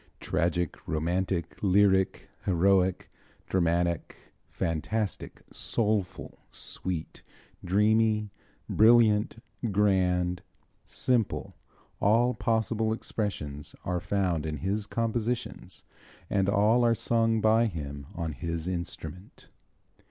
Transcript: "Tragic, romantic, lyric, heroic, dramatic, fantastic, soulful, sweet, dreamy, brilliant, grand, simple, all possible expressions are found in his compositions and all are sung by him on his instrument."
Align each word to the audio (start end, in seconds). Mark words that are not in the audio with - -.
"Tragic, 0.19 0.77
romantic, 0.87 1.59
lyric, 1.61 2.27
heroic, 2.45 3.11
dramatic, 3.47 4.17
fantastic, 4.49 5.43
soulful, 5.51 6.39
sweet, 6.49 7.21
dreamy, 7.63 8.31
brilliant, 8.67 9.37
grand, 9.71 10.41
simple, 10.87 11.53
all 11.99 12.33
possible 12.33 12.91
expressions 12.93 13.75
are 13.85 13.99
found 13.99 14.47
in 14.47 14.57
his 14.57 14.87
compositions 14.87 15.83
and 16.31 16.49
all 16.49 16.83
are 16.83 16.95
sung 16.95 17.39
by 17.39 17.67
him 17.67 18.07
on 18.15 18.31
his 18.33 18.67
instrument." 18.67 19.49